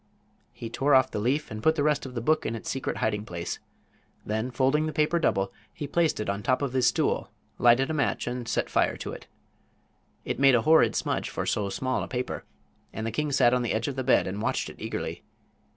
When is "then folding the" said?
4.25-4.93